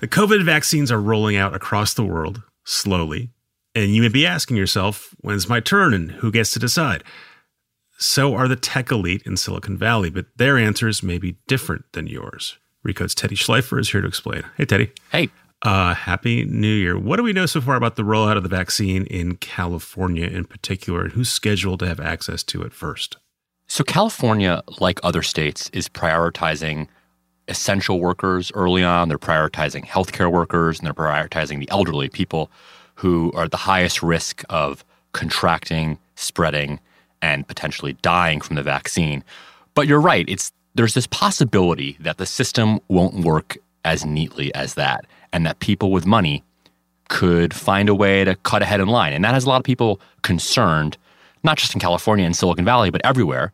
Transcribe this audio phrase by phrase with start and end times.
[0.00, 3.28] The COVID vaccines are rolling out across the world slowly,
[3.74, 7.04] and you may be asking yourself, when's my turn and who gets to decide?
[7.98, 12.06] So are the tech elite in Silicon Valley, but their answers may be different than
[12.06, 12.56] yours.
[12.82, 14.42] Recode's Teddy Schleifer is here to explain.
[14.56, 14.90] Hey, Teddy.
[15.12, 15.28] Hey.
[15.60, 16.98] Uh, happy New Year.
[16.98, 20.46] What do we know so far about the rollout of the vaccine in California in
[20.46, 23.18] particular, and who's scheduled to have access to it first?
[23.66, 26.88] So, California, like other states, is prioritizing
[27.50, 29.08] essential workers early on.
[29.08, 32.50] They're prioritizing healthcare workers and they're prioritizing the elderly people
[32.94, 36.80] who are at the highest risk of contracting, spreading,
[37.20, 39.24] and potentially dying from the vaccine.
[39.74, 44.74] But you're right, it's there's this possibility that the system won't work as neatly as
[44.74, 46.44] that, and that people with money
[47.08, 49.12] could find a way to cut ahead in line.
[49.12, 50.96] And that has a lot of people concerned,
[51.42, 53.52] not just in California and Silicon Valley, but everywhere.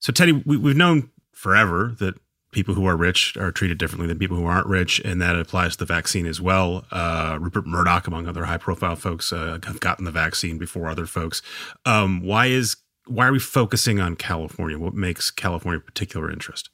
[0.00, 2.14] So, Teddy, we, we've known forever that
[2.50, 5.72] people who are rich are treated differently than people who aren't rich, and that applies
[5.72, 6.84] to the vaccine as well.
[6.90, 11.42] Uh, Rupert Murdoch, among other high-profile folks, uh, have gotten the vaccine before other folks.
[11.84, 12.76] Um, why is
[13.06, 14.78] why are we focusing on California?
[14.78, 16.70] What makes California particular interest?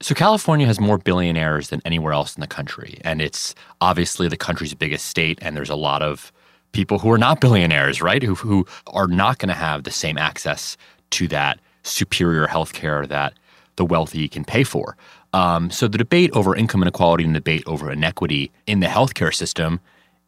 [0.00, 3.00] So, California has more billionaires than anywhere else in the country.
[3.04, 5.38] And it's obviously the country's biggest state.
[5.40, 6.32] And there's a lot of
[6.72, 8.22] people who are not billionaires, right?
[8.22, 10.76] Who, who are not going to have the same access
[11.10, 13.34] to that superior health care that
[13.76, 14.96] the wealthy can pay for.
[15.32, 19.34] Um, so, the debate over income inequality and the debate over inequity in the healthcare
[19.34, 19.80] system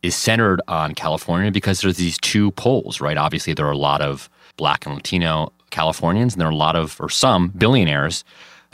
[0.02, 3.16] is centered on California because there's these two poles, right?
[3.16, 6.76] Obviously, there are a lot of black and Latino Californians, and there are a lot
[6.76, 8.24] of, or some billionaires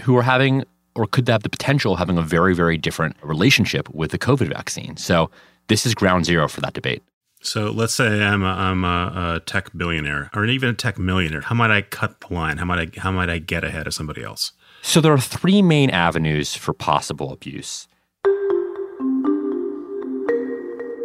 [0.03, 3.89] who are having, or could have the potential of having a very, very different relationship
[3.91, 4.97] with the COVID vaccine.
[4.97, 5.31] So
[5.69, 7.03] this is ground zero for that debate.
[7.43, 11.41] So let's say I'm a, I'm a, a tech billionaire, or even a tech millionaire.
[11.41, 12.59] How might I cut the line?
[12.59, 14.53] How might I how might I get ahead of somebody else?
[14.85, 17.87] So there are three main avenues for possible abuse.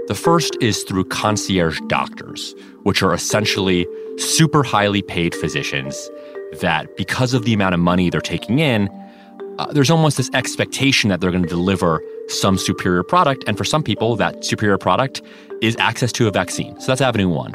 [0.07, 3.85] The first is through concierge doctors, which are essentially
[4.17, 6.09] super highly paid physicians
[6.59, 8.89] that, because of the amount of money they're taking in,
[9.59, 13.43] uh, there's almost this expectation that they're going to deliver some superior product.
[13.47, 15.21] And for some people, that superior product
[15.61, 16.79] is access to a vaccine.
[16.79, 17.53] So that's avenue one.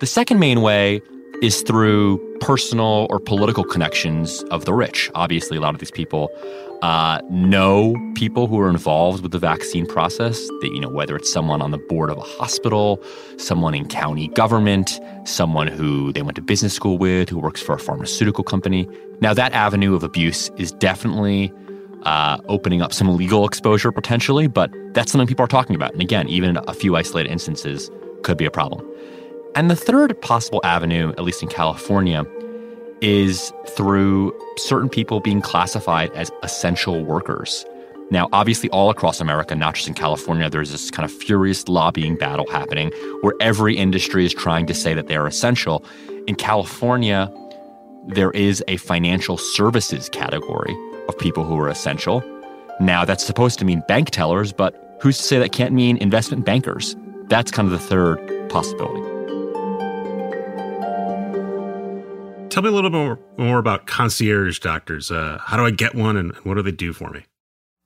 [0.00, 1.00] The second main way
[1.44, 5.10] is through personal or political connections of the rich.
[5.14, 6.30] Obviously, a lot of these people
[6.80, 10.38] uh, know people who are involved with the vaccine process.
[10.62, 12.98] That, you know, whether it's someone on the board of a hospital,
[13.36, 17.74] someone in county government, someone who they went to business school with, who works for
[17.74, 18.88] a pharmaceutical company.
[19.20, 21.52] Now, that avenue of abuse is definitely
[22.04, 25.92] uh, opening up some legal exposure potentially, but that's something people are talking about.
[25.92, 27.90] And again, even a few isolated instances
[28.22, 28.80] could be a problem.
[29.56, 32.26] And the third possible avenue, at least in California,
[33.00, 37.64] is through certain people being classified as essential workers.
[38.10, 42.16] Now, obviously, all across America, not just in California, there's this kind of furious lobbying
[42.16, 45.84] battle happening where every industry is trying to say that they're essential.
[46.26, 47.32] In California,
[48.08, 50.76] there is a financial services category
[51.08, 52.22] of people who are essential.
[52.80, 56.44] Now, that's supposed to mean bank tellers, but who's to say that can't mean investment
[56.44, 56.96] bankers?
[57.28, 58.18] That's kind of the third
[58.50, 59.13] possibility.
[62.54, 65.10] Tell me a little bit more, more about concierge doctors.
[65.10, 67.24] Uh, how do I get one and what do they do for me?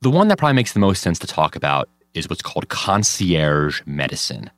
[0.03, 3.81] The one that probably makes the most sense to talk about is what's called concierge
[3.87, 4.51] medicine,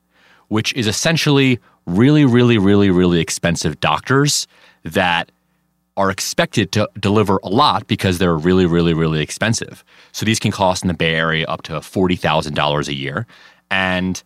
[0.49, 4.49] which is essentially really, really, really, really expensive doctors
[4.83, 5.31] that
[5.97, 9.85] are expected to deliver a lot because they're really, really, really expensive.
[10.11, 13.29] So these can cost in the Bay Area up to $40,000 a year.
[13.71, 14.21] And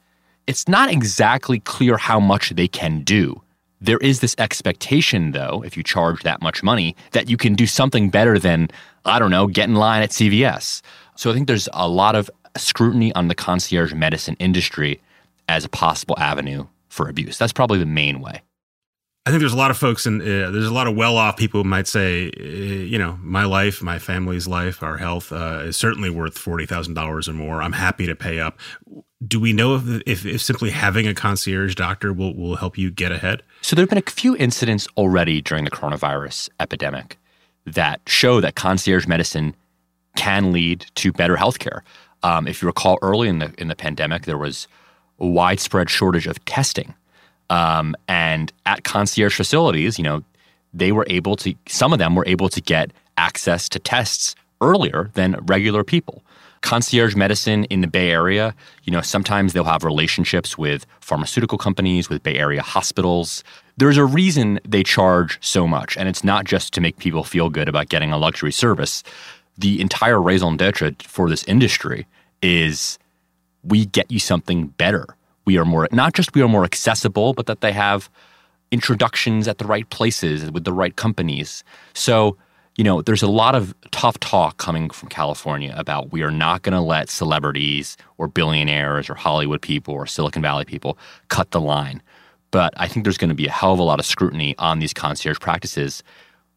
[0.47, 3.43] it's not exactly clear how much they can do.
[3.85, 7.67] There is this expectation, though, if you charge that much money, that you can do
[7.67, 8.71] something better than,
[9.05, 10.81] I don't know, get in line at CVS.
[11.17, 15.03] So I think there's a lot of scrutiny on the concierge medicine industry
[15.51, 17.37] as a possible avenue for abuse.
[17.37, 18.41] That's probably the main way.
[19.27, 21.63] I think there's a lot of folks and uh, there's a lot of well-off people
[21.63, 25.77] who might say, uh, you know, my life, my family's life, our health uh, is
[25.79, 27.63] certainly worth forty thousand dollars or more.
[27.63, 28.59] I'm happy to pay up
[29.27, 32.91] do we know if, if, if, simply having a concierge doctor will, will help you
[32.91, 33.43] get ahead?
[33.63, 37.19] So, there have been a few incidents already during the coronavirus epidemic
[37.67, 39.55] that show that concierge medicine
[40.17, 41.81] can lead to better healthcare.
[42.23, 44.69] Um, if you recall, early in the in the pandemic, there was
[45.19, 46.95] a widespread shortage of testing,
[47.55, 50.23] um, and at concierge facilities, you know,
[50.73, 51.55] they were able to.
[51.67, 56.23] Some of them were able to get access to tests earlier than regular people
[56.65, 58.55] concierge medicine in the Bay Area,
[58.85, 63.45] you know, sometimes they'll have relationships with pharmaceutical companies, with Bay Area hospitals.
[63.77, 67.51] There's a reason they charge so much, and it's not just to make people feel
[67.51, 69.03] good about getting a luxury service.
[69.59, 72.07] The entire raison d'etre for this industry
[72.41, 72.99] is
[73.63, 75.07] we get you something better.
[75.45, 78.11] We are more, not just we are more accessible, but that they have
[78.71, 81.63] introductions at the right places with the right companies.
[81.93, 82.37] So,
[82.77, 86.63] you know, there's a lot of tough talk coming from California about we are not
[86.63, 90.99] going to let celebrities or billionaires or Hollywood people or Silicon Valley people
[91.29, 92.03] cut the line.
[92.51, 94.79] But I think there's going to be a hell of a lot of scrutiny on
[94.79, 96.03] these concierge practices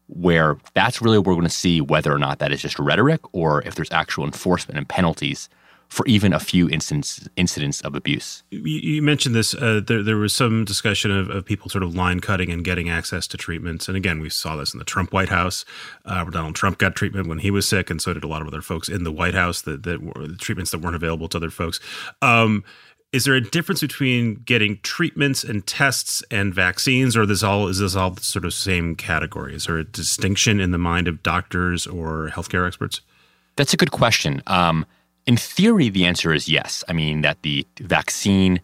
[0.08, 3.20] where that's really where we're going to see whether or not that is just rhetoric
[3.32, 5.48] or if there's actual enforcement and penalties
[5.88, 8.42] for even a few incidents incidents of abuse.
[8.50, 9.54] You, you mentioned this.
[9.54, 12.90] Uh, there, there was some discussion of, of, people sort of line cutting and getting
[12.90, 13.88] access to treatments.
[13.88, 15.64] And again, we saw this in the Trump White House,
[16.04, 18.42] uh, where Donald Trump got treatment when he was sick, and so did a lot
[18.42, 21.38] of other folks in the White House that that were treatments that weren't available to
[21.38, 21.80] other folks.
[22.20, 22.64] Um,
[23.10, 27.78] is there a difference between getting treatments and tests and vaccines, or this all is
[27.78, 29.54] this all sort of same category?
[29.54, 33.00] Is there a distinction in the mind of doctors or healthcare experts?
[33.56, 34.42] That's a good question.
[34.46, 34.84] Um,
[35.28, 36.82] in theory, the answer is yes.
[36.88, 38.62] I mean, that the vaccine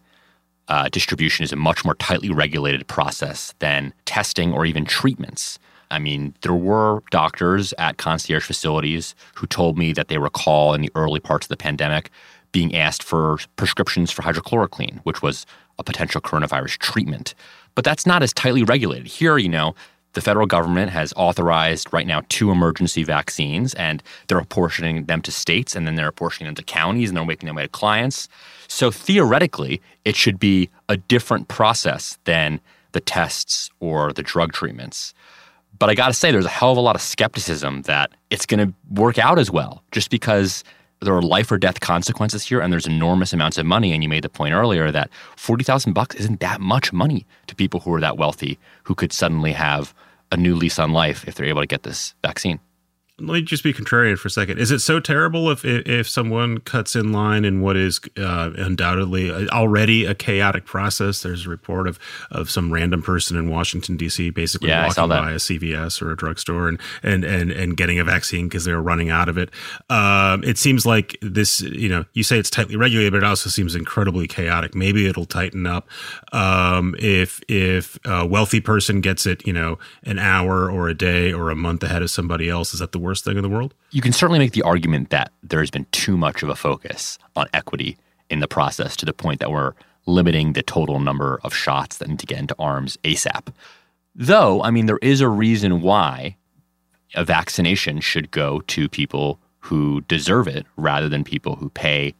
[0.67, 5.59] uh, distribution is a much more tightly regulated process than testing or even treatments.
[5.91, 10.81] I mean, there were doctors at concierge facilities who told me that they recall in
[10.81, 12.09] the early parts of the pandemic
[12.51, 15.45] being asked for prescriptions for hydrochloroquine, which was
[15.77, 17.35] a potential coronavirus treatment.
[17.75, 19.05] But that's not as tightly regulated.
[19.05, 19.75] Here, you know,
[20.15, 25.31] the federal government has authorized right now two emergency vaccines, and they're apportioning them to
[25.31, 28.27] states, and then they're apportioning them to counties, and they're making them away to clients.
[28.67, 32.59] So theoretically, it should be a different process than
[32.93, 35.13] the tests or the drug treatments.
[35.77, 38.45] But I got to say, there's a hell of a lot of skepticism that it's
[38.45, 40.63] going to work out as well, just because
[41.05, 43.93] there are life or death consequences here, and there's enormous amounts of money.
[43.93, 47.55] And you made the point earlier that forty thousand bucks isn't that much money to
[47.55, 49.93] people who are that wealthy who could suddenly have
[50.31, 52.59] a new lease on life if they're able to get this vaccine
[53.17, 54.59] let me just be contrarian for a second.
[54.59, 59.31] Is it so terrible if if someone cuts in line in what is uh, undoubtedly
[59.49, 61.23] already a chaotic process?
[61.23, 61.97] There's a report of
[62.29, 64.31] of some random person in Washington D.C.
[64.31, 68.03] basically yeah, walking by a CVS or a drugstore and and and and getting a
[68.03, 69.49] vaccine because they were running out of it.
[69.89, 71.61] Um, it seems like this.
[71.61, 74.75] You know, you say it's tightly regulated, but it also seems incredibly chaotic.
[74.75, 75.87] Maybe it'll tighten up
[76.33, 81.31] um, if if a wealthy person gets it, you know, an hour or a day
[81.31, 82.73] or a month ahead of somebody else.
[82.73, 83.73] Is that the worst thing in the world?
[83.91, 87.47] You can certainly make the argument that there's been too much of a focus on
[87.53, 87.97] equity
[88.29, 89.73] in the process to the point that we're
[90.05, 93.53] limiting the total number of shots that need to get into arms ASAP.
[94.13, 96.35] Though, I mean, there is a reason why
[97.15, 102.13] a vaccination should go to people who deserve it rather than people who pay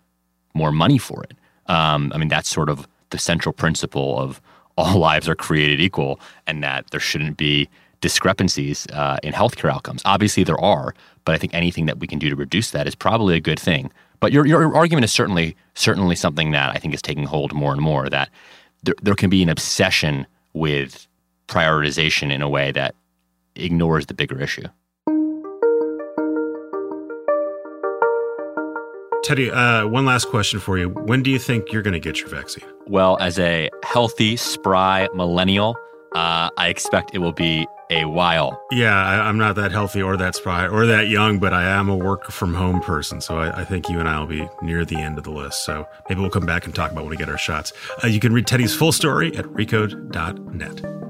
[0.53, 1.33] more money for it.
[1.67, 4.41] Um, I mean, that's sort of the central principle of
[4.77, 7.69] all lives are created equal and that there shouldn't be
[8.01, 10.01] discrepancies uh, in healthcare outcomes.
[10.05, 10.93] Obviously, there are,
[11.23, 13.59] but I think anything that we can do to reduce that is probably a good
[13.59, 13.91] thing.
[14.19, 17.73] But your, your argument is certainly certainly something that I think is taking hold more
[17.73, 18.09] and more.
[18.09, 18.29] That
[18.83, 21.07] there, there can be an obsession with
[21.47, 22.95] prioritization in a way that
[23.55, 24.63] ignores the bigger issue.
[29.23, 30.89] Teddy, uh, one last question for you.
[30.89, 32.63] When do you think you're going to get your vaccine?
[32.85, 35.75] Well, as a healthy, spry millennial,
[36.15, 38.59] uh, I expect it will be a while.
[38.71, 41.89] Yeah, I, am not that healthy or that spry or that young, but I am
[41.89, 43.21] a work from home person.
[43.21, 45.65] So I, I, think you and I will be near the end of the list.
[45.65, 47.73] So maybe we'll come back and talk about when we get our shots.
[48.03, 51.04] Uh, you can read Teddy's full story at recode.net.